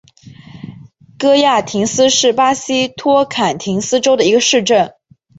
[1.19, 4.95] 戈亚廷斯是巴西托坎廷斯州的一个市镇。